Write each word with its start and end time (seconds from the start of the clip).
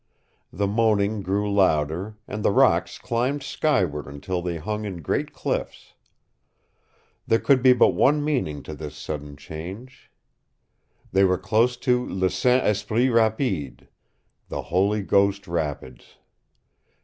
The 0.51 0.65
moaning 0.65 1.21
grew 1.21 1.53
louder, 1.53 2.17
and 2.27 2.41
the 2.43 2.49
rocks 2.49 2.97
climbed 2.97 3.43
skyward 3.43 4.07
until 4.07 4.41
they 4.41 4.57
hung 4.57 4.83
in 4.83 5.03
great 5.03 5.31
cliffs. 5.31 5.93
There 7.27 7.37
could 7.37 7.61
be 7.61 7.71
but 7.73 7.89
one 7.89 8.25
meaning 8.25 8.63
to 8.63 8.73
this 8.73 8.95
sudden 8.97 9.37
change. 9.37 10.09
They 11.11 11.23
were 11.23 11.37
close 11.37 11.77
to 11.85 12.03
LE 12.09 12.29
SAINT 12.31 12.65
ESPRIT 12.65 13.11
RAPIDE 13.11 13.89
the 14.49 14.61
Holy 14.73 15.03
Ghost 15.03 15.47
Rapids. 15.47 16.15